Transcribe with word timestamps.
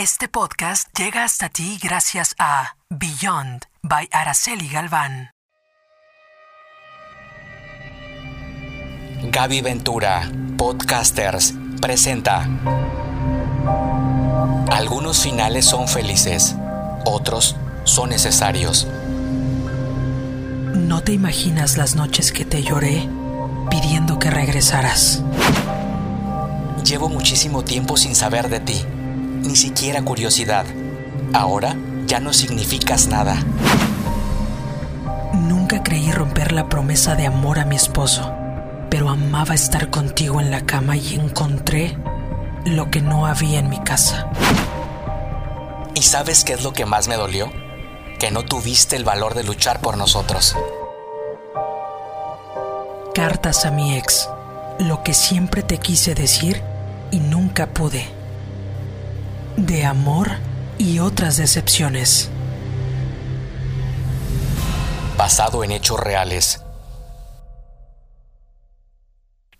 Este 0.00 0.28
podcast 0.28 0.88
llega 0.98 1.24
hasta 1.24 1.50
ti 1.50 1.78
gracias 1.78 2.34
a 2.38 2.74
Beyond 2.88 3.66
by 3.82 4.08
Araceli 4.10 4.66
Galván. 4.66 5.28
Gaby 9.30 9.60
Ventura, 9.60 10.22
Podcasters, 10.56 11.52
presenta. 11.82 12.48
Algunos 14.70 15.22
finales 15.22 15.66
son 15.66 15.86
felices, 15.86 16.56
otros 17.04 17.56
son 17.84 18.08
necesarios. 18.08 18.86
No 20.76 21.02
te 21.02 21.12
imaginas 21.12 21.76
las 21.76 21.94
noches 21.94 22.32
que 22.32 22.46
te 22.46 22.62
lloré 22.62 23.06
pidiendo 23.68 24.18
que 24.18 24.30
regresaras. 24.30 25.22
Llevo 26.86 27.10
muchísimo 27.10 27.62
tiempo 27.64 27.98
sin 27.98 28.14
saber 28.14 28.48
de 28.48 28.60
ti, 28.60 28.82
ni 29.42 29.56
siquiera 29.56 30.02
curiosidad. 30.02 30.64
Ahora 31.32 31.76
ya 32.06 32.20
no 32.20 32.32
significas 32.32 33.06
nada. 33.06 33.36
Nunca 35.32 35.82
creí 35.82 36.10
romper 36.10 36.52
la 36.52 36.68
promesa 36.68 37.14
de 37.14 37.26
amor 37.26 37.58
a 37.58 37.64
mi 37.64 37.76
esposo, 37.76 38.32
pero 38.90 39.08
amaba 39.08 39.54
estar 39.54 39.90
contigo 39.90 40.40
en 40.40 40.50
la 40.50 40.62
cama 40.62 40.96
y 40.96 41.14
encontré 41.14 41.96
lo 42.64 42.90
que 42.90 43.00
no 43.00 43.26
había 43.26 43.58
en 43.60 43.68
mi 43.68 43.78
casa. 43.80 44.28
¿Y 45.94 46.02
sabes 46.02 46.44
qué 46.44 46.54
es 46.54 46.62
lo 46.62 46.72
que 46.72 46.86
más 46.86 47.08
me 47.08 47.16
dolió? 47.16 47.50
Que 48.18 48.30
no 48.30 48.44
tuviste 48.44 48.96
el 48.96 49.04
valor 49.04 49.34
de 49.34 49.44
luchar 49.44 49.80
por 49.80 49.96
nosotros. 49.96 50.56
Cartas 53.14 53.66
a 53.66 53.70
mi 53.70 53.96
ex, 53.96 54.28
lo 54.78 55.02
que 55.02 55.14
siempre 55.14 55.62
te 55.62 55.78
quise 55.78 56.14
decir 56.14 56.62
y 57.10 57.18
nunca 57.18 57.66
pude. 57.66 58.19
De 59.56 59.84
amor 59.84 60.30
y 60.78 60.98
otras 60.98 61.36
decepciones. 61.36 62.30
Basado 65.16 65.62
en 65.64 65.72
hechos 65.72 66.00
reales. 66.00 66.62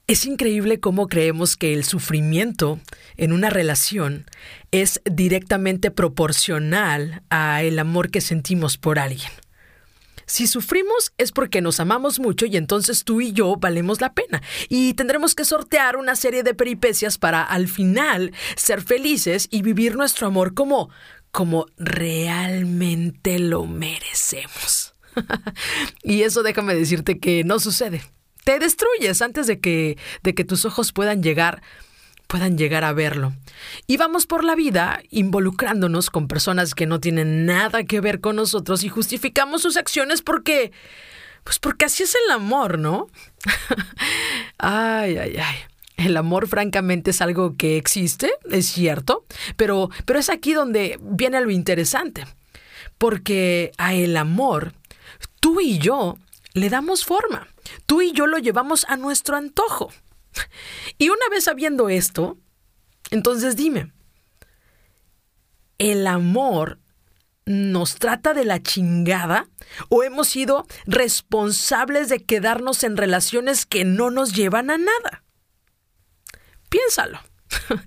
Es 0.06 0.26
increíble 0.26 0.80
cómo 0.80 1.06
creemos 1.06 1.56
que 1.56 1.72
el 1.72 1.84
sufrimiento 1.84 2.80
en 3.16 3.32
una 3.32 3.48
relación 3.48 4.26
es 4.72 5.00
directamente 5.04 5.92
proporcional 5.92 7.22
a 7.30 7.62
el 7.62 7.78
amor 7.78 8.10
que 8.10 8.20
sentimos 8.20 8.76
por 8.76 8.98
alguien. 8.98 9.30
Si 10.30 10.46
sufrimos 10.46 11.12
es 11.18 11.32
porque 11.32 11.60
nos 11.60 11.80
amamos 11.80 12.20
mucho 12.20 12.46
y 12.46 12.56
entonces 12.56 13.02
tú 13.02 13.20
y 13.20 13.32
yo 13.32 13.56
valemos 13.56 14.00
la 14.00 14.12
pena. 14.12 14.40
Y 14.68 14.94
tendremos 14.94 15.34
que 15.34 15.44
sortear 15.44 15.96
una 15.96 16.14
serie 16.14 16.44
de 16.44 16.54
peripecias 16.54 17.18
para 17.18 17.42
al 17.42 17.66
final 17.66 18.32
ser 18.54 18.80
felices 18.80 19.48
y 19.50 19.62
vivir 19.62 19.96
nuestro 19.96 20.28
amor 20.28 20.54
como 20.54 20.88
como 21.32 21.66
realmente 21.78 23.40
lo 23.40 23.66
merecemos. 23.66 24.94
y 26.04 26.22
eso 26.22 26.44
déjame 26.44 26.76
decirte 26.76 27.18
que 27.18 27.42
no 27.42 27.58
sucede 27.58 28.00
te 28.44 28.58
destruyes 28.58 29.20
antes 29.20 29.46
de 29.46 29.60
que, 29.60 29.98
de 30.22 30.34
que 30.34 30.44
tus 30.44 30.64
ojos 30.64 30.92
puedan 30.92 31.22
llegar 31.22 31.62
puedan 32.30 32.56
llegar 32.56 32.84
a 32.84 32.92
verlo. 32.92 33.32
Y 33.88 33.96
vamos 33.96 34.24
por 34.24 34.44
la 34.44 34.54
vida 34.54 35.02
involucrándonos 35.10 36.10
con 36.10 36.28
personas 36.28 36.76
que 36.76 36.86
no 36.86 37.00
tienen 37.00 37.44
nada 37.44 37.82
que 37.82 38.00
ver 38.00 38.20
con 38.20 38.36
nosotros 38.36 38.84
y 38.84 38.88
justificamos 38.88 39.62
sus 39.62 39.76
acciones 39.76 40.22
porque 40.22 40.70
pues 41.42 41.58
porque 41.58 41.86
así 41.86 42.04
es 42.04 42.14
el 42.14 42.30
amor, 42.30 42.78
¿no? 42.78 43.08
ay, 44.58 45.18
ay, 45.18 45.36
ay. 45.38 45.56
El 45.96 46.16
amor, 46.16 46.46
francamente, 46.46 47.10
es 47.10 47.20
algo 47.20 47.56
que 47.56 47.76
existe, 47.76 48.30
es 48.48 48.66
cierto, 48.66 49.26
pero, 49.56 49.90
pero 50.04 50.18
es 50.18 50.30
aquí 50.30 50.54
donde 50.54 50.98
viene 51.02 51.40
lo 51.40 51.50
interesante. 51.50 52.24
Porque 52.96 53.72
a 53.76 53.92
el 53.92 54.16
amor, 54.16 54.72
tú 55.40 55.60
y 55.60 55.78
yo 55.78 56.16
le 56.54 56.70
damos 56.70 57.04
forma. 57.04 57.48
Tú 57.86 58.02
y 58.02 58.12
yo 58.12 58.26
lo 58.26 58.38
llevamos 58.38 58.86
a 58.88 58.96
nuestro 58.96 59.36
antojo. 59.36 59.90
Y 61.00 61.08
una 61.08 61.30
vez 61.30 61.44
sabiendo 61.44 61.88
esto, 61.88 62.36
entonces 63.10 63.56
dime, 63.56 63.90
¿el 65.78 66.06
amor 66.06 66.78
nos 67.46 67.94
trata 67.94 68.34
de 68.34 68.44
la 68.44 68.62
chingada 68.62 69.48
o 69.88 70.02
hemos 70.02 70.28
sido 70.28 70.66
responsables 70.84 72.10
de 72.10 72.22
quedarnos 72.22 72.84
en 72.84 72.98
relaciones 72.98 73.64
que 73.64 73.86
no 73.86 74.10
nos 74.10 74.34
llevan 74.34 74.68
a 74.70 74.76
nada? 74.76 75.24
Piénsalo. 76.68 77.18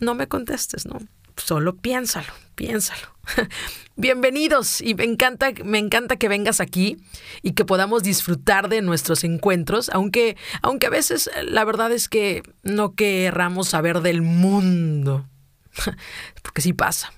No 0.00 0.16
me 0.16 0.26
contestes, 0.26 0.86
¿no? 0.86 0.98
Solo 1.36 1.76
piénsalo, 1.76 2.32
piénsalo. 2.56 3.13
Bienvenidos 3.96 4.80
y 4.80 4.94
me 4.94 5.04
encanta, 5.04 5.52
me 5.64 5.78
encanta 5.78 6.16
que 6.16 6.28
vengas 6.28 6.60
aquí 6.60 6.98
y 7.42 7.52
que 7.52 7.64
podamos 7.64 8.02
disfrutar 8.02 8.68
de 8.68 8.82
nuestros 8.82 9.24
encuentros, 9.24 9.90
aunque, 9.90 10.36
aunque 10.62 10.86
a 10.86 10.90
veces 10.90 11.30
la 11.44 11.64
verdad 11.64 11.92
es 11.92 12.08
que 12.08 12.42
no 12.62 12.94
querramos 12.94 13.68
saber 13.68 14.00
del 14.00 14.22
mundo, 14.22 15.28
porque 16.42 16.62
sí 16.62 16.72
pasa. 16.72 17.12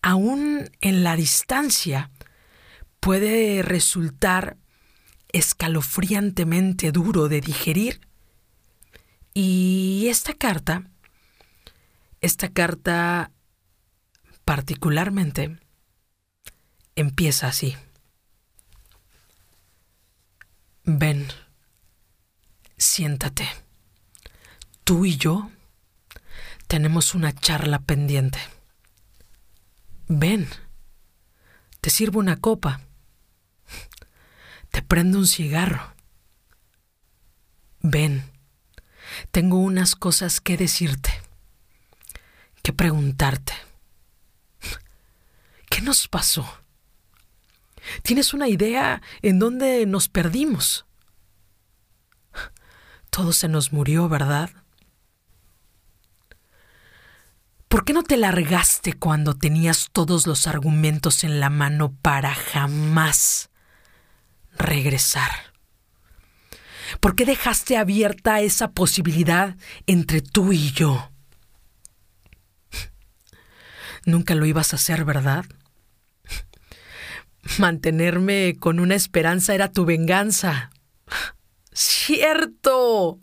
aún 0.00 0.70
en 0.80 1.04
la 1.04 1.14
distancia, 1.14 2.10
puede 3.00 3.60
resultar 3.60 4.56
escalofriantemente 5.30 6.90
duro 6.90 7.28
de 7.28 7.42
digerir. 7.42 8.00
Y 9.34 10.06
esta 10.08 10.32
carta, 10.32 10.88
esta 12.22 12.48
carta 12.48 13.30
particularmente, 14.46 15.58
empieza 16.96 17.48
así. 17.48 17.76
Ven, 20.86 21.28
siéntate. 22.76 23.48
Tú 24.84 25.06
y 25.06 25.16
yo 25.16 25.50
tenemos 26.66 27.14
una 27.14 27.34
charla 27.34 27.78
pendiente. 27.78 28.38
Ven, 30.08 30.46
te 31.80 31.88
sirvo 31.88 32.20
una 32.20 32.36
copa. 32.36 32.82
Te 34.70 34.82
prendo 34.82 35.18
un 35.18 35.26
cigarro. 35.26 35.94
Ven, 37.80 38.30
tengo 39.30 39.56
unas 39.56 39.96
cosas 39.96 40.42
que 40.42 40.58
decirte, 40.58 41.10
que 42.62 42.74
preguntarte. 42.74 43.54
¿Qué 45.70 45.80
nos 45.80 46.08
pasó? 46.08 46.63
¿Tienes 48.02 48.34
una 48.34 48.48
idea 48.48 49.02
en 49.22 49.38
dónde 49.38 49.86
nos 49.86 50.08
perdimos? 50.08 50.86
Todo 53.10 53.32
se 53.32 53.48
nos 53.48 53.72
murió, 53.72 54.08
¿verdad? 54.08 54.50
¿Por 57.68 57.84
qué 57.84 57.92
no 57.92 58.02
te 58.02 58.16
largaste 58.16 58.92
cuando 58.92 59.34
tenías 59.34 59.88
todos 59.92 60.26
los 60.26 60.46
argumentos 60.46 61.24
en 61.24 61.40
la 61.40 61.50
mano 61.50 61.92
para 62.02 62.34
jamás 62.34 63.50
regresar? 64.56 65.30
¿Por 67.00 67.16
qué 67.16 67.24
dejaste 67.24 67.76
abierta 67.76 68.40
esa 68.40 68.70
posibilidad 68.70 69.56
entre 69.86 70.20
tú 70.20 70.52
y 70.52 70.70
yo? 70.72 71.10
Nunca 74.06 74.34
lo 74.34 74.46
ibas 74.46 74.72
a 74.72 74.76
hacer, 74.76 75.04
¿verdad? 75.04 75.44
Mantenerme 77.58 78.56
con 78.58 78.80
una 78.80 78.94
esperanza 78.94 79.54
era 79.54 79.70
tu 79.70 79.84
venganza. 79.84 80.70
Cierto. 81.72 83.20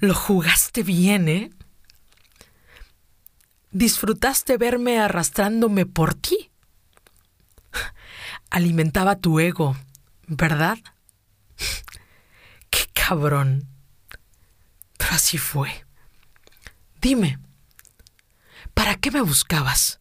Lo 0.00 0.14
jugaste 0.14 0.82
bien, 0.82 1.28
¿eh? 1.28 1.50
disfrutaste 3.76 4.56
verme 4.56 4.98
arrastrándome 4.98 5.84
por 5.84 6.14
ti. 6.14 6.50
Alimentaba 8.50 9.16
tu 9.16 9.38
ego, 9.38 9.76
¿verdad? 10.26 10.78
Qué 12.70 12.86
cabrón. 12.94 13.68
Pero 14.96 15.10
así 15.12 15.36
fue. 15.36 15.84
Dime, 17.02 17.38
¿para 18.72 18.94
qué 18.94 19.10
me 19.10 19.20
buscabas? 19.20 20.00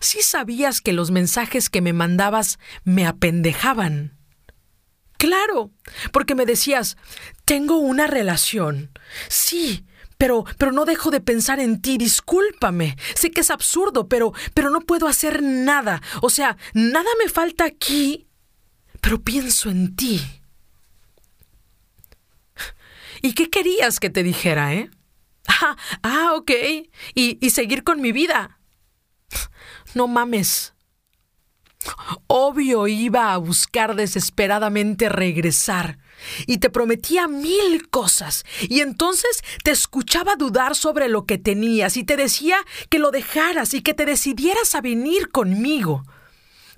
Sí 0.00 0.22
sabías 0.22 0.80
que 0.80 0.92
los 0.92 1.10
mensajes 1.10 1.70
que 1.70 1.80
me 1.80 1.92
mandabas 1.92 2.58
me 2.84 3.06
apendejaban. 3.06 4.18
Claro, 5.18 5.70
porque 6.12 6.34
me 6.34 6.44
decías, 6.44 6.96
tengo 7.44 7.78
una 7.78 8.06
relación. 8.06 8.90
Sí, 9.28 9.86
pero, 10.18 10.44
pero 10.58 10.72
no 10.72 10.84
dejo 10.84 11.10
de 11.10 11.20
pensar 11.20 11.60
en 11.60 11.80
ti, 11.80 11.98
discúlpame. 11.98 12.96
Sé 13.14 13.30
que 13.30 13.40
es 13.40 13.50
absurdo, 13.50 14.08
pero, 14.08 14.32
pero 14.52 14.70
no 14.70 14.80
puedo 14.80 15.08
hacer 15.08 15.42
nada. 15.42 16.02
O 16.22 16.30
sea, 16.30 16.56
nada 16.72 17.08
me 17.18 17.28
falta 17.28 17.64
aquí, 17.64 18.26
pero 19.00 19.22
pienso 19.22 19.70
en 19.70 19.96
ti. 19.96 20.20
¿Y 23.22 23.32
qué 23.32 23.48
querías 23.48 24.00
que 24.00 24.10
te 24.10 24.22
dijera, 24.22 24.74
eh? 24.74 24.90
Ah, 25.46 25.76
ah 26.02 26.32
ok. 26.34 26.50
Y, 27.14 27.38
y 27.40 27.50
seguir 27.50 27.82
con 27.84 28.00
mi 28.00 28.12
vida. 28.12 28.53
No 29.94 30.08
mames. 30.08 30.74
Obvio 32.26 32.86
iba 32.86 33.32
a 33.32 33.36
buscar 33.36 33.94
desesperadamente 33.94 35.08
regresar 35.08 35.98
y 36.46 36.58
te 36.58 36.70
prometía 36.70 37.28
mil 37.28 37.88
cosas 37.90 38.44
y 38.62 38.80
entonces 38.80 39.42
te 39.62 39.70
escuchaba 39.70 40.36
dudar 40.36 40.74
sobre 40.74 41.08
lo 41.08 41.26
que 41.26 41.38
tenías 41.38 41.96
y 41.96 42.04
te 42.04 42.16
decía 42.16 42.56
que 42.88 42.98
lo 42.98 43.10
dejaras 43.10 43.74
y 43.74 43.82
que 43.82 43.94
te 43.94 44.06
decidieras 44.06 44.74
a 44.74 44.80
venir 44.80 45.30
conmigo. 45.30 46.04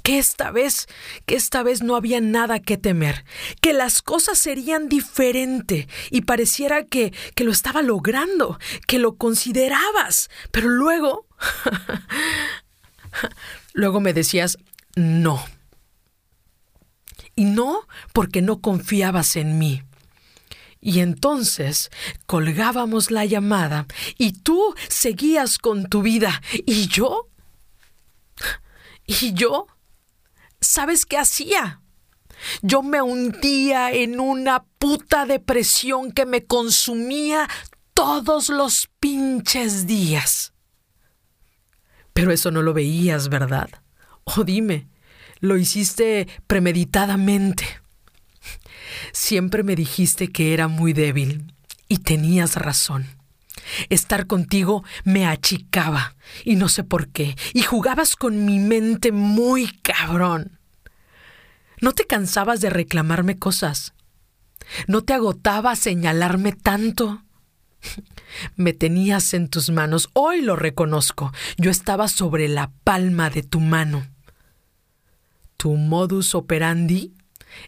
Que 0.07 0.21
esta 0.21 0.53
vez, 0.53 0.87
que 1.27 1.35
esta 1.35 1.65
vez 1.65 1.83
no 1.83 1.97
había 1.97 2.21
nada 2.21 2.61
que 2.61 2.77
temer, 2.77 3.25
que 3.61 3.73
las 3.73 4.03
cosas 4.03 4.39
serían 4.39 4.89
diferente 4.89 5.89
y 6.13 6.21
pareciera 6.21 6.85
que, 6.85 7.13
que 7.35 7.43
lo 7.43 7.51
estaba 7.51 7.83
logrando, 7.83 8.57
que 8.87 9.01
lo 9.01 9.17
considerabas, 9.17 10.31
pero 10.53 10.69
luego... 10.69 11.27
luego 13.73 14.01
me 14.01 14.13
decías, 14.13 14.59
no. 14.95 15.45
Y 17.35 17.47
no 17.47 17.81
porque 18.13 18.43
no 18.43 18.61
confiabas 18.61 19.35
en 19.35 19.59
mí. 19.59 19.83
Y 20.81 21.01
entonces 21.01 21.91
colgábamos 22.27 23.11
la 23.11 23.25
llamada 23.25 23.89
y 24.19 24.35
tú 24.35 24.73
seguías 24.89 25.59
con 25.59 25.89
tu 25.89 26.03
vida. 26.03 26.43
¿Y 26.65 26.87
yo? 26.87 27.29
¿Y 29.05 29.33
yo? 29.33 29.67
¿Sabes 30.67 31.07
qué 31.07 31.17
hacía? 31.17 31.81
Yo 32.61 32.83
me 32.83 33.01
hundía 33.01 33.93
en 33.93 34.19
una 34.19 34.65
puta 34.65 35.25
depresión 35.25 36.11
que 36.11 36.27
me 36.27 36.45
consumía 36.45 37.49
todos 37.95 38.49
los 38.49 38.89
pinches 38.99 39.87
días. 39.87 40.53
Pero 42.13 42.33
eso 42.33 42.51
no 42.51 42.63
lo 42.63 42.75
veías, 42.75 43.29
¿verdad? 43.29 43.71
O 44.25 44.43
dime, 44.43 44.89
¿lo 45.39 45.57
hiciste 45.57 46.27
premeditadamente? 46.49 47.65
Siempre 49.13 49.63
me 49.63 49.77
dijiste 49.77 50.33
que 50.33 50.53
era 50.53 50.67
muy 50.67 50.93
débil 50.93 51.55
y 51.89 51.99
tenías 51.99 52.57
razón. 52.57 53.16
Estar 53.89 54.27
contigo 54.27 54.85
me 55.05 55.27
achicaba 55.27 56.17
y 56.45 56.57
no 56.57 56.69
sé 56.69 56.85
por 56.85 57.09
qué, 57.09 57.37
y 57.55 57.63
jugabas 57.63 58.17
con 58.17 58.45
mi 58.45 58.59
mente 58.59 59.13
muy 59.13 59.69
cabrón. 59.83 60.59
No 61.81 61.93
te 61.93 62.07
cansabas 62.07 62.61
de 62.61 62.71
reclamarme 62.71 63.39
cosas. 63.39 63.93
No 64.87 65.03
te 65.03 65.13
agotaba 65.13 65.77
señalarme 65.77 66.53
tanto. 66.53 67.23
Me 68.57 68.73
tenías 68.73 69.35
en 69.35 69.49
tus 69.49 69.71
manos, 69.71 70.09
hoy 70.13 70.43
lo 70.43 70.57
reconozco. 70.57 71.33
Yo 71.57 71.71
estaba 71.71 72.09
sobre 72.09 72.49
la 72.49 72.73
palma 72.85 73.31
de 73.31 73.43
tu 73.43 73.61
mano 73.61 74.07
tu 75.57 75.75
modus 75.77 76.35
operandi 76.35 77.13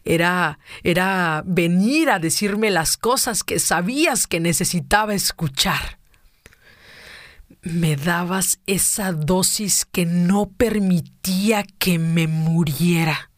era 0.03 0.59
era 0.83 1.43
venir 1.45 2.09
a 2.09 2.19
decirme 2.19 2.69
las 2.71 2.97
cosas 2.97 3.43
que 3.43 3.59
sabías 3.59 4.27
que 4.27 4.39
necesitaba 4.39 5.13
escuchar. 5.13 5.99
Me 7.61 7.95
dabas 7.95 8.59
esa 8.67 9.11
dosis 9.11 9.85
que 9.85 10.05
no 10.05 10.49
permitía 10.49 11.63
que 11.63 11.99
me 11.99 12.27
muriera. 12.27 13.31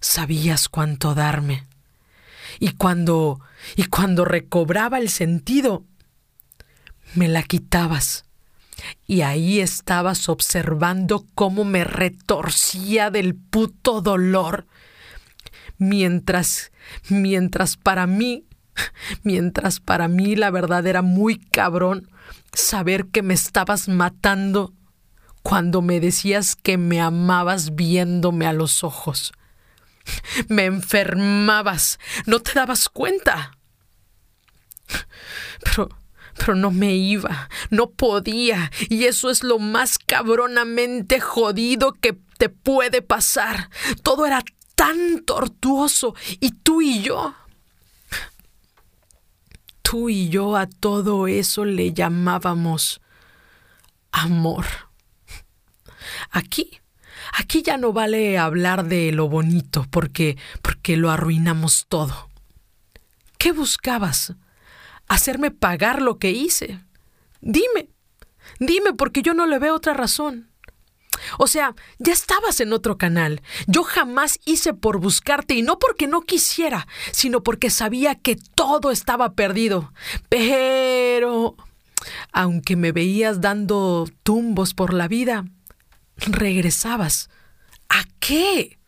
Sabías 0.00 0.68
cuánto 0.68 1.14
darme. 1.14 1.66
Y 2.60 2.72
cuando 2.72 3.40
y 3.76 3.84
cuando 3.84 4.24
recobraba 4.24 4.98
el 4.98 5.10
sentido, 5.10 5.84
me 7.14 7.28
la 7.28 7.42
quitabas 7.42 8.24
y 9.06 9.22
ahí 9.22 9.60
estabas 9.60 10.28
observando 10.28 11.26
cómo 11.34 11.64
me 11.64 11.84
retorcía 11.84 13.10
del 13.10 13.34
puto 13.34 14.00
dolor. 14.00 14.66
Mientras, 15.78 16.72
mientras 17.08 17.76
para 17.76 18.06
mí, 18.06 18.44
mientras 19.22 19.80
para 19.80 20.08
mí 20.08 20.36
la 20.36 20.50
verdad 20.50 20.86
era 20.86 21.02
muy 21.02 21.38
cabrón 21.38 22.10
saber 22.52 23.06
que 23.06 23.22
me 23.22 23.34
estabas 23.34 23.88
matando 23.88 24.74
cuando 25.42 25.80
me 25.82 26.00
decías 26.00 26.56
que 26.56 26.76
me 26.76 27.00
amabas 27.00 27.74
viéndome 27.74 28.46
a 28.46 28.52
los 28.52 28.84
ojos. 28.84 29.32
Me 30.48 30.64
enfermabas, 30.64 31.98
no 32.26 32.40
te 32.40 32.52
dabas 32.54 32.88
cuenta. 32.88 33.52
Pero 35.62 35.88
pero 36.38 36.54
no 36.54 36.70
me 36.70 36.94
iba, 36.94 37.48
no 37.70 37.90
podía, 37.90 38.70
y 38.88 39.04
eso 39.04 39.28
es 39.28 39.42
lo 39.42 39.58
más 39.58 39.98
cabronamente 39.98 41.20
jodido 41.20 41.92
que 41.92 42.16
te 42.38 42.48
puede 42.48 43.02
pasar. 43.02 43.70
Todo 44.02 44.24
era 44.24 44.42
tan 44.78 45.24
tortuoso, 45.24 46.14
y 46.38 46.52
tú 46.52 46.80
y 46.80 47.02
yo. 47.02 47.34
Tú 49.82 50.08
y 50.08 50.28
yo 50.28 50.54
a 50.54 50.66
todo 50.66 51.26
eso 51.26 51.64
le 51.64 51.92
llamábamos 51.92 53.00
amor. 54.12 54.66
Aquí, 56.30 56.78
aquí 57.32 57.62
ya 57.62 57.76
no 57.76 57.92
vale 57.92 58.38
hablar 58.38 58.86
de 58.86 59.10
lo 59.10 59.28
bonito 59.28 59.84
porque 59.90 60.38
porque 60.62 60.96
lo 60.96 61.10
arruinamos 61.10 61.86
todo. 61.88 62.28
¿Qué 63.36 63.50
buscabas? 63.50 64.36
hacerme 65.08 65.50
pagar 65.50 66.00
lo 66.00 66.18
que 66.18 66.30
hice. 66.30 66.80
Dime, 67.40 67.88
dime 68.60 68.92
porque 68.92 69.22
yo 69.22 69.34
no 69.34 69.46
le 69.46 69.58
veo 69.58 69.74
otra 69.74 69.94
razón. 69.94 70.47
O 71.38 71.46
sea, 71.46 71.74
ya 71.98 72.12
estabas 72.12 72.60
en 72.60 72.72
otro 72.72 72.96
canal. 72.96 73.42
Yo 73.66 73.82
jamás 73.82 74.40
hice 74.44 74.74
por 74.74 74.98
buscarte 74.98 75.54
y 75.54 75.62
no 75.62 75.78
porque 75.78 76.06
no 76.06 76.22
quisiera, 76.22 76.86
sino 77.12 77.42
porque 77.42 77.70
sabía 77.70 78.14
que 78.14 78.36
todo 78.54 78.90
estaba 78.90 79.34
perdido. 79.34 79.92
Pero, 80.28 81.56
aunque 82.32 82.76
me 82.76 82.92
veías 82.92 83.40
dando 83.40 84.08
tumbos 84.22 84.74
por 84.74 84.94
la 84.94 85.08
vida, 85.08 85.44
regresabas. 86.16 87.30
¿A 87.88 88.04
qué? 88.20 88.78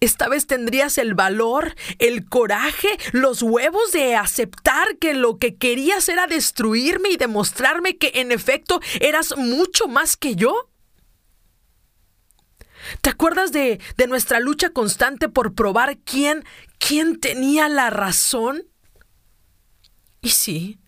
Esta 0.00 0.28
vez 0.28 0.46
tendrías 0.46 0.96
el 0.96 1.14
valor, 1.14 1.74
el 1.98 2.26
coraje, 2.26 2.88
los 3.12 3.42
huevos 3.42 3.92
de 3.92 4.16
aceptar 4.16 4.96
que 4.96 5.12
lo 5.12 5.38
que 5.38 5.56
querías 5.56 6.08
era 6.08 6.26
destruirme 6.26 7.10
y 7.10 7.16
demostrarme 7.18 7.98
que 7.98 8.12
en 8.14 8.32
efecto 8.32 8.80
eras 9.00 9.36
mucho 9.36 9.88
más 9.88 10.16
que 10.16 10.36
yo. 10.36 10.69
¿Te 13.00 13.10
acuerdas 13.10 13.52
de, 13.52 13.80
de 13.96 14.06
nuestra 14.06 14.40
lucha 14.40 14.70
constante 14.70 15.28
por 15.28 15.54
probar 15.54 15.98
quién, 15.98 16.44
quién 16.78 17.18
tenía 17.18 17.68
la 17.68 17.90
razón? 17.90 18.64
Y 20.22 20.30
sí, 20.30 20.78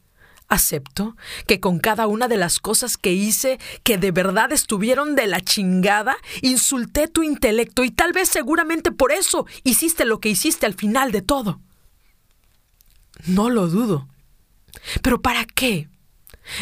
acepto 0.53 1.17
que 1.47 1.61
con 1.61 1.79
cada 1.79 2.07
una 2.07 2.29
de 2.29 2.37
las 2.37 2.59
cosas 2.61 2.97
que 2.97 3.13
hice 3.13 3.59
que 3.83 3.97
de 3.97 4.11
verdad 4.11 4.53
estuvieron 4.53 5.15
de 5.15 5.27
la 5.27 5.41
chingada, 5.41 6.17
insulté 6.43 7.09
tu 7.09 7.23
intelecto 7.23 7.85
y 7.85 7.91
tal 7.91 8.13
vez 8.13 8.29
seguramente 8.29 8.93
por 8.93 9.13
eso 9.13 9.47
hiciste 9.65 10.05
lo 10.05 10.21
que 10.21 10.29
hiciste 10.29 10.67
al 10.67 10.75
final 10.75 11.11
de 11.11 11.23
todo. 11.23 11.61
No 13.27 13.51
lo 13.51 13.69
dudo. 13.69 14.09
Pero 15.03 15.23
¿para 15.23 15.45
qué? 15.45 15.89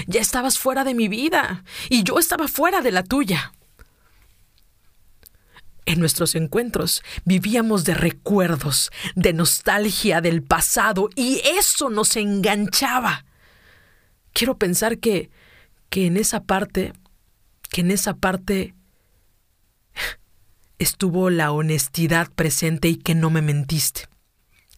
Ya 0.06 0.20
estabas 0.20 0.58
fuera 0.58 0.84
de 0.84 0.94
mi 0.94 1.08
vida 1.08 1.64
y 1.88 2.02
yo 2.02 2.18
estaba 2.18 2.48
fuera 2.48 2.82
de 2.82 2.92
la 2.92 3.02
tuya. 3.02 3.52
En 5.90 5.98
nuestros 5.98 6.36
encuentros 6.36 7.02
vivíamos 7.24 7.82
de 7.82 7.94
recuerdos, 7.94 8.92
de 9.16 9.32
nostalgia 9.32 10.20
del 10.20 10.40
pasado, 10.40 11.10
y 11.16 11.42
eso 11.44 11.90
nos 11.90 12.14
enganchaba. 12.14 13.24
Quiero 14.32 14.56
pensar 14.56 14.98
que, 14.98 15.30
que 15.88 16.06
en 16.06 16.16
esa 16.16 16.44
parte, 16.44 16.92
que 17.70 17.80
en 17.80 17.90
esa 17.90 18.14
parte 18.14 18.72
estuvo 20.78 21.28
la 21.28 21.50
honestidad 21.50 22.30
presente 22.36 22.86
y 22.86 22.94
que 22.94 23.16
no 23.16 23.28
me 23.30 23.42
mentiste. 23.42 24.06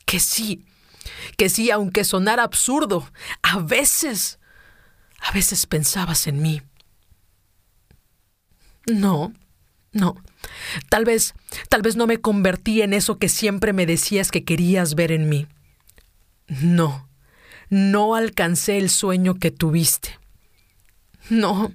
Que 0.06 0.18
sí, 0.18 0.64
que 1.36 1.50
sí, 1.50 1.70
aunque 1.70 2.04
sonara 2.04 2.42
absurdo, 2.42 3.06
a 3.42 3.58
veces, 3.58 4.38
a 5.20 5.30
veces 5.32 5.66
pensabas 5.66 6.26
en 6.26 6.40
mí. 6.40 6.62
No, 8.86 9.34
no, 9.92 10.16
Tal 10.88 11.04
vez, 11.04 11.34
tal 11.68 11.82
vez 11.82 11.96
no 11.96 12.06
me 12.06 12.18
convertí 12.18 12.82
en 12.82 12.94
eso 12.94 13.18
que 13.18 13.28
siempre 13.28 13.72
me 13.72 13.86
decías 13.86 14.30
que 14.30 14.44
querías 14.44 14.94
ver 14.94 15.12
en 15.12 15.28
mí. 15.28 15.46
No, 16.48 17.08
no 17.68 18.14
alcancé 18.14 18.78
el 18.78 18.90
sueño 18.90 19.34
que 19.34 19.50
tuviste. 19.50 20.18
No, 21.30 21.72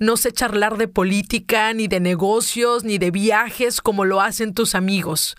no 0.00 0.16
sé 0.16 0.32
charlar 0.32 0.76
de 0.76 0.88
política, 0.88 1.72
ni 1.72 1.86
de 1.86 2.00
negocios, 2.00 2.84
ni 2.84 2.98
de 2.98 3.10
viajes 3.10 3.80
como 3.80 4.04
lo 4.04 4.20
hacen 4.20 4.52
tus 4.52 4.74
amigos. 4.74 5.36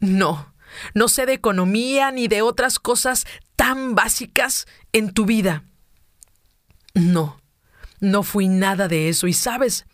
No, 0.00 0.54
no 0.94 1.08
sé 1.08 1.26
de 1.26 1.34
economía, 1.34 2.10
ni 2.10 2.26
de 2.26 2.42
otras 2.42 2.78
cosas 2.78 3.26
tan 3.54 3.94
básicas 3.94 4.66
en 4.92 5.12
tu 5.12 5.26
vida. 5.26 5.64
No, 6.94 7.40
no 8.00 8.22
fui 8.22 8.48
nada 8.48 8.88
de 8.88 9.08
eso. 9.08 9.26
Y 9.26 9.34
sabes, 9.34 9.84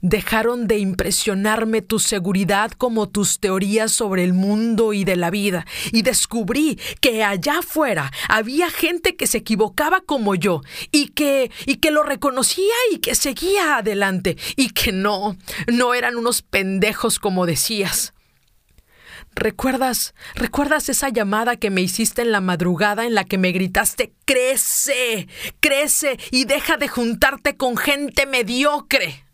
dejaron 0.00 0.66
de 0.66 0.78
impresionarme 0.78 1.82
tu 1.82 1.98
seguridad 1.98 2.72
como 2.72 3.08
tus 3.08 3.40
teorías 3.40 3.92
sobre 3.92 4.24
el 4.24 4.32
mundo 4.32 4.92
y 4.92 5.04
de 5.04 5.16
la 5.16 5.30
vida, 5.30 5.66
y 5.92 6.02
descubrí 6.02 6.78
que 7.00 7.24
allá 7.24 7.58
afuera 7.58 8.12
había 8.28 8.70
gente 8.70 9.16
que 9.16 9.26
se 9.26 9.38
equivocaba 9.38 10.00
como 10.00 10.34
yo, 10.34 10.62
y 10.92 11.08
que, 11.08 11.50
y 11.66 11.76
que 11.76 11.90
lo 11.90 12.02
reconocía 12.02 12.74
y 12.92 12.98
que 12.98 13.14
seguía 13.14 13.78
adelante, 13.78 14.36
y 14.56 14.70
que 14.70 14.92
no, 14.92 15.36
no 15.66 15.94
eran 15.94 16.16
unos 16.16 16.42
pendejos 16.42 17.18
como 17.18 17.46
decías. 17.46 18.14
¿Recuerdas, 19.34 20.14
recuerdas 20.34 20.88
esa 20.88 21.08
llamada 21.08 21.56
que 21.56 21.70
me 21.70 21.80
hiciste 21.80 22.22
en 22.22 22.32
la 22.32 22.40
madrugada 22.40 23.06
en 23.06 23.14
la 23.14 23.24
que 23.24 23.38
me 23.38 23.52
gritaste, 23.52 24.12
crece, 24.24 25.28
crece 25.60 26.18
y 26.30 26.44
deja 26.44 26.76
de 26.76 26.88
juntarte 26.88 27.56
con 27.56 27.76
gente 27.76 28.26
mediocre? 28.26 29.24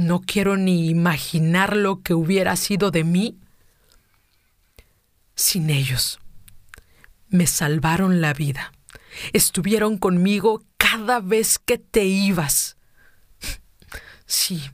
No 0.00 0.20
quiero 0.20 0.56
ni 0.56 0.88
imaginar 0.88 1.76
lo 1.76 2.02
que 2.02 2.14
hubiera 2.14 2.56
sido 2.56 2.90
de 2.90 3.04
mí 3.04 3.38
sin 5.34 5.70
ellos. 5.70 6.18
Me 7.28 7.46
salvaron 7.46 8.20
la 8.20 8.32
vida. 8.32 8.72
Estuvieron 9.32 9.98
conmigo 9.98 10.64
cada 10.76 11.20
vez 11.20 11.58
que 11.58 11.78
te 11.78 12.04
ibas. 12.04 12.76
Sí, 14.26 14.70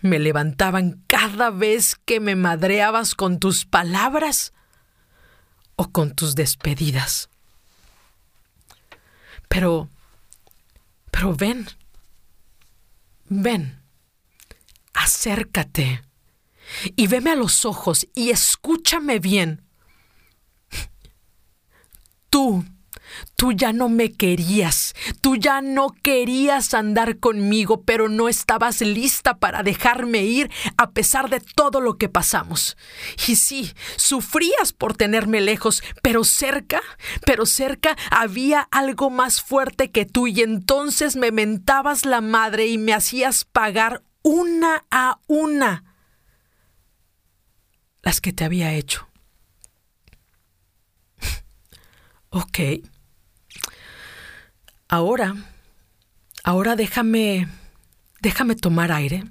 me 0.00 0.18
levantaban 0.18 1.02
cada 1.06 1.50
vez 1.50 1.96
que 2.04 2.20
me 2.20 2.36
madreabas 2.36 3.14
con 3.14 3.38
tus 3.38 3.64
palabras 3.64 4.52
o 5.76 5.90
con 5.90 6.14
tus 6.14 6.34
despedidas. 6.34 7.28
Pero 9.48 9.88
pero 11.12 11.36
ven, 11.36 11.68
ven, 13.28 13.80
acércate 14.94 16.02
y 16.96 17.06
veme 17.06 17.30
a 17.30 17.36
los 17.36 17.64
ojos 17.64 18.08
y 18.14 18.30
escúchame 18.30 19.20
bien. 19.20 19.62
Tú 22.30 22.64
Tú 23.36 23.52
ya 23.52 23.72
no 23.72 23.88
me 23.88 24.12
querías, 24.12 24.94
tú 25.20 25.36
ya 25.36 25.60
no 25.60 25.88
querías 26.02 26.74
andar 26.74 27.18
conmigo, 27.18 27.82
pero 27.82 28.08
no 28.08 28.28
estabas 28.28 28.80
lista 28.80 29.38
para 29.38 29.62
dejarme 29.62 30.24
ir 30.24 30.50
a 30.76 30.90
pesar 30.90 31.30
de 31.30 31.40
todo 31.40 31.80
lo 31.80 31.98
que 31.98 32.08
pasamos. 32.08 32.76
Y 33.26 33.36
sí, 33.36 33.72
sufrías 33.96 34.72
por 34.72 34.96
tenerme 34.96 35.40
lejos, 35.40 35.82
pero 36.02 36.24
cerca, 36.24 36.80
pero 37.24 37.46
cerca 37.46 37.96
había 38.10 38.68
algo 38.70 39.10
más 39.10 39.42
fuerte 39.42 39.90
que 39.90 40.06
tú 40.06 40.26
y 40.26 40.40
entonces 40.42 41.16
me 41.16 41.32
mentabas 41.32 42.04
la 42.04 42.20
madre 42.20 42.66
y 42.66 42.78
me 42.78 42.94
hacías 42.94 43.44
pagar 43.44 44.02
una 44.22 44.84
a 44.90 45.18
una 45.26 45.84
las 48.02 48.20
que 48.20 48.32
te 48.32 48.44
había 48.44 48.74
hecho. 48.74 49.08
ok. 52.30 52.58
Ahora, 54.92 55.34
ahora 56.44 56.76
déjame, 56.76 57.48
déjame 58.20 58.56
tomar 58.56 58.92
aire. 58.92 59.24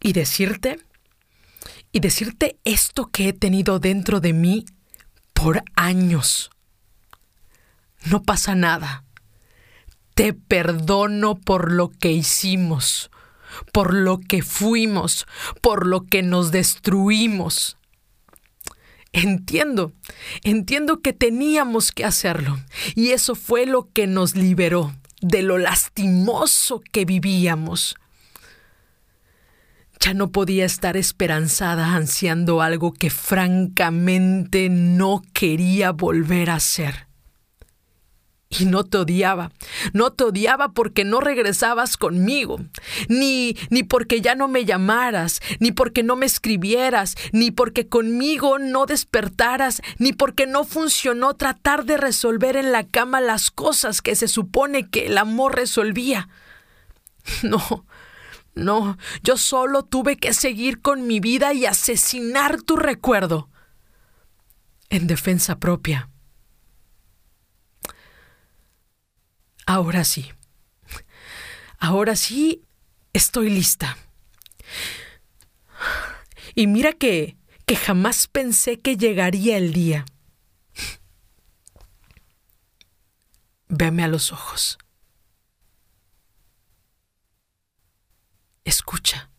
Y 0.00 0.14
decirte, 0.14 0.80
y 1.92 2.00
decirte 2.00 2.58
esto 2.64 3.06
que 3.06 3.28
he 3.28 3.32
tenido 3.32 3.78
dentro 3.78 4.18
de 4.18 4.32
mí 4.32 4.64
por 5.32 5.62
años. 5.76 6.50
No 8.06 8.24
pasa 8.24 8.56
nada. 8.56 9.04
Te 10.16 10.32
perdono 10.34 11.36
por 11.36 11.70
lo 11.70 11.90
que 11.90 12.10
hicimos, 12.10 13.12
por 13.72 13.94
lo 13.94 14.18
que 14.18 14.42
fuimos, 14.42 15.28
por 15.60 15.86
lo 15.86 16.06
que 16.06 16.24
nos 16.24 16.50
destruimos. 16.50 17.76
Entiendo, 19.12 19.92
entiendo 20.44 21.00
que 21.00 21.12
teníamos 21.12 21.90
que 21.90 22.04
hacerlo. 22.04 22.60
Y 22.94 23.10
eso 23.10 23.34
fue 23.34 23.66
lo 23.66 23.88
que 23.92 24.06
nos 24.06 24.36
liberó 24.36 24.94
de 25.20 25.42
lo 25.42 25.58
lastimoso 25.58 26.80
que 26.92 27.04
vivíamos. 27.04 27.96
Ya 29.98 30.14
no 30.14 30.32
podía 30.32 30.64
estar 30.64 30.96
esperanzada 30.96 31.94
ansiando 31.94 32.62
algo 32.62 32.92
que 32.92 33.10
francamente 33.10 34.70
no 34.70 35.22
quería 35.34 35.92
volver 35.92 36.48
a 36.50 36.60
ser. 36.60 37.09
Y 38.52 38.64
no 38.64 38.82
te 38.82 38.98
odiaba. 38.98 39.52
No 39.92 40.10
te 40.10 40.24
odiaba 40.24 40.72
porque 40.72 41.04
no 41.04 41.20
regresabas 41.20 41.96
conmigo, 41.96 42.58
ni, 43.08 43.56
ni 43.70 43.84
porque 43.84 44.20
ya 44.20 44.34
no 44.34 44.48
me 44.48 44.64
llamaras, 44.64 45.40
ni 45.60 45.70
porque 45.70 46.02
no 46.02 46.16
me 46.16 46.26
escribieras, 46.26 47.14
ni 47.32 47.52
porque 47.52 47.86
conmigo 47.86 48.58
no 48.58 48.86
despertaras, 48.86 49.82
ni 49.98 50.12
porque 50.12 50.48
no 50.48 50.64
funcionó 50.64 51.34
tratar 51.34 51.84
de 51.84 51.96
resolver 51.96 52.56
en 52.56 52.72
la 52.72 52.84
cama 52.84 53.20
las 53.20 53.52
cosas 53.52 54.02
que 54.02 54.16
se 54.16 54.26
supone 54.26 54.90
que 54.90 55.06
el 55.06 55.18
amor 55.18 55.54
resolvía. 55.54 56.28
No, 57.44 57.84
no, 58.54 58.98
yo 59.22 59.36
solo 59.36 59.84
tuve 59.84 60.16
que 60.16 60.34
seguir 60.34 60.80
con 60.80 61.06
mi 61.06 61.20
vida 61.20 61.52
y 61.52 61.66
asesinar 61.66 62.62
tu 62.62 62.76
recuerdo 62.76 63.48
en 64.88 65.06
defensa 65.06 65.58
propia. 65.58 66.09
Ahora 69.72 70.02
sí. 70.02 70.32
Ahora 71.78 72.16
sí 72.16 72.64
estoy 73.12 73.50
lista. 73.50 73.96
Y 76.56 76.66
mira 76.66 76.92
que, 76.92 77.36
que 77.66 77.76
jamás 77.76 78.26
pensé 78.26 78.80
que 78.80 78.96
llegaría 78.96 79.56
el 79.58 79.72
día. 79.72 80.06
Veme 83.68 84.02
a 84.02 84.08
los 84.08 84.32
ojos. 84.32 84.76
Escucha. 88.64 89.30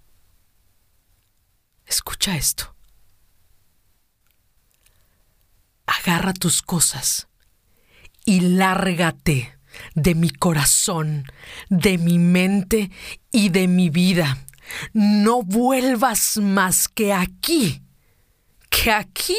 Escucha 1.85 2.37
esto. 2.37 2.73
Agarra 5.85 6.31
tus 6.31 6.61
cosas 6.61 7.27
y 8.23 8.39
lárgate 8.39 9.59
de 9.95 10.15
mi 10.15 10.29
corazón, 10.29 11.25
de 11.69 11.97
mi 11.97 12.19
mente 12.19 12.91
y 13.31 13.49
de 13.49 13.67
mi 13.67 13.89
vida. 13.89 14.37
No 14.93 15.43
vuelvas 15.43 16.37
más 16.37 16.87
que 16.87 17.13
aquí, 17.13 17.81
que 18.69 18.91
aquí 18.91 19.37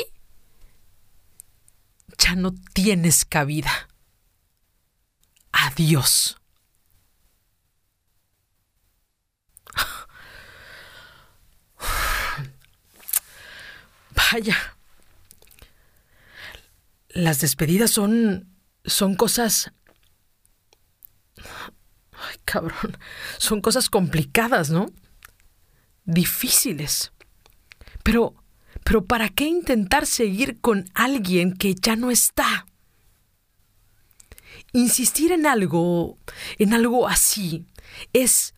ya 2.18 2.34
no 2.34 2.54
tienes 2.74 3.24
cabida. 3.24 3.88
Adiós. 5.52 6.36
Vaya. 14.32 14.56
Las 17.08 17.40
despedidas 17.40 17.90
son 17.90 18.52
son 18.84 19.14
cosas 19.14 19.72
cabrón. 22.44 22.96
Son 23.38 23.60
cosas 23.60 23.90
complicadas, 23.90 24.70
¿no? 24.70 24.86
Difíciles. 26.04 27.12
Pero 28.02 28.34
pero 28.84 29.04
¿para 29.04 29.28
qué 29.28 29.44
intentar 29.44 30.06
seguir 30.06 30.60
con 30.60 30.90
alguien 30.94 31.52
que 31.54 31.74
ya 31.74 31.96
no 31.96 32.10
está? 32.10 32.66
Insistir 34.72 35.32
en 35.32 35.46
algo, 35.46 36.18
en 36.58 36.72
algo 36.72 37.08
así, 37.08 37.66
es, 38.12 38.54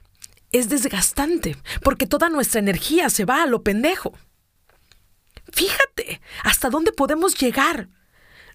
es 0.53 0.69
desgastante, 0.69 1.57
porque 1.83 2.07
toda 2.07 2.29
nuestra 2.29 2.61
energía 2.61 3.11
se 3.11 3.25
va 3.25 3.43
a 3.43 3.47
lo 3.47 3.63
pendejo. 3.63 4.17
Fíjate, 5.53 6.21
hasta 6.43 6.71
dónde 6.71 6.93
podemos 6.93 7.37
llegar. 7.39 7.89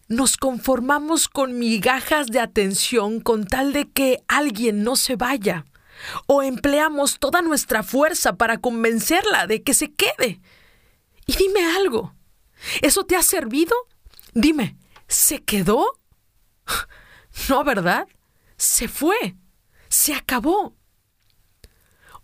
Nos 0.09 0.37
conformamos 0.37 1.29
con 1.29 1.59
migajas 1.59 2.27
de 2.27 2.39
atención 2.39 3.19
con 3.19 3.45
tal 3.45 3.73
de 3.73 3.91
que 3.91 4.23
alguien 4.27 4.83
no 4.83 4.95
se 4.95 5.15
vaya. 5.15 5.65
O 6.25 6.41
empleamos 6.41 7.19
toda 7.19 7.43
nuestra 7.43 7.83
fuerza 7.83 8.35
para 8.35 8.57
convencerla 8.57 9.45
de 9.45 9.61
que 9.61 9.75
se 9.75 9.93
quede. 9.93 10.41
Y 11.27 11.35
dime 11.35 11.63
algo. 11.77 12.15
¿Eso 12.81 13.03
te 13.03 13.15
ha 13.15 13.21
servido? 13.21 13.75
Dime, 14.33 14.77
¿se 15.07 15.43
quedó? 15.43 15.85
No, 17.47 17.63
¿verdad? 17.63 18.07
Se 18.57 18.87
fue. 18.87 19.35
Se 19.87 20.13
acabó. 20.13 20.75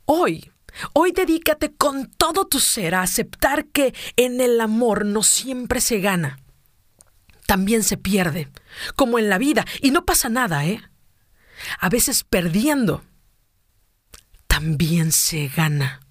Hoy, 0.06 0.52
hoy 0.94 1.12
dedícate 1.12 1.74
con 1.74 2.12
todo 2.12 2.48
tu 2.48 2.60
ser 2.60 2.96
a 2.96 3.04
aceptar 3.04 3.68
que 3.68 3.94
en 4.18 4.42
el 4.42 4.60
amor 4.60 5.06
no 5.06 5.22
siempre 5.24 5.80
se 5.80 6.00
gana. 6.00 6.38
También 7.48 7.84
se 7.84 7.98
pierde, 7.98 8.50
como 8.96 9.20
en 9.20 9.30
la 9.30 9.38
vida, 9.38 9.66
y 9.82 9.92
no 9.92 10.06
pasa 10.06 10.30
nada, 10.30 10.66
¿eh? 10.66 10.82
A 11.80 11.90
veces 11.90 12.24
perdiendo, 12.24 13.04
también 14.48 15.12
se 15.12 15.48
gana. 15.48 16.02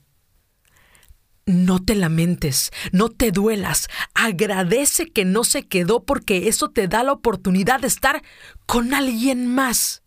No 1.47 1.83
te 1.85 1.95
lamentes, 1.95 2.71
no 2.93 3.11
te 3.11 3.31
duelas, 3.31 3.89
agradece 4.15 5.11
que 5.11 5.27
no 5.27 5.45
se 5.45 5.67
quedó 5.67 6.05
porque 6.05 6.49
eso 6.49 6.71
te 6.71 6.89
da 6.89 7.03
la 7.03 7.13
oportunidad 7.13 7.81
de 7.81 7.89
estar 7.89 8.23
con 8.65 8.95
alguien 8.95 9.47
más. 9.47 10.03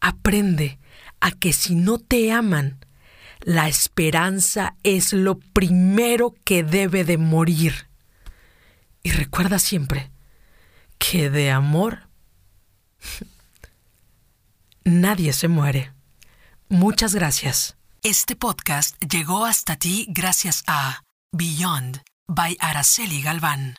Aprende 0.00 0.78
a 1.20 1.32
que 1.32 1.52
si 1.52 1.74
no 1.74 1.98
te 1.98 2.32
aman, 2.32 2.78
la 3.40 3.68
esperanza 3.68 4.76
es 4.84 5.12
lo 5.12 5.38
primero 5.38 6.34
que 6.44 6.62
debe 6.62 7.04
de 7.04 7.18
morir. 7.18 7.87
Y 9.02 9.10
recuerda 9.10 9.58
siempre 9.58 10.10
que 10.98 11.30
de 11.30 11.50
amor 11.50 12.08
nadie 14.84 15.32
se 15.32 15.48
muere. 15.48 15.92
Muchas 16.68 17.14
gracias. 17.14 17.76
Este 18.02 18.36
podcast 18.36 18.96
llegó 19.02 19.44
hasta 19.44 19.76
ti 19.76 20.06
gracias 20.10 20.62
a 20.66 21.02
Beyond 21.32 22.02
by 22.26 22.56
Araceli 22.60 23.22
Galván. 23.22 23.76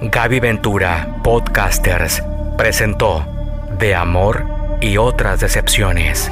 Gaby 0.00 0.40
Ventura, 0.40 1.20
Podcasters, 1.22 2.22
presentó 2.56 3.26
De 3.78 3.94
Amor 3.94 4.78
y 4.80 4.98
otras 4.98 5.40
decepciones. 5.40 6.30